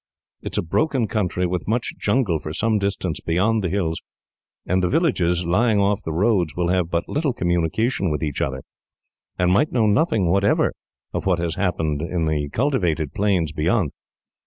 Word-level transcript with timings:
It 0.41 0.55
is 0.55 0.57
a 0.57 0.63
broken 0.63 1.07
country, 1.07 1.45
with 1.45 1.67
much 1.67 1.93
jungle 1.99 2.39
for 2.39 2.53
some 2.53 2.79
distance 2.79 3.19
beyond 3.21 3.63
the 3.63 3.69
hills, 3.69 4.01
and 4.65 4.81
the 4.81 4.89
villages 4.89 5.45
lying 5.45 5.79
off 5.79 6.01
the 6.03 6.11
roads 6.11 6.55
will 6.55 6.69
have 6.69 6.89
but 6.89 7.07
little 7.07 7.33
communication 7.33 8.09
with 8.09 8.23
each 8.23 8.41
other, 8.41 8.63
and 9.37 9.53
might 9.53 9.71
know 9.71 9.85
nothing, 9.85 10.25
whatever, 10.27 10.73
of 11.13 11.27
what 11.27 11.37
was 11.39 11.53
happening 11.53 12.01
in 12.09 12.25
the 12.25 12.49
cultivated 12.49 13.13
plains 13.13 13.51
beyond. 13.51 13.91